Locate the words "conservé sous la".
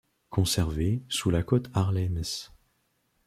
0.31-1.43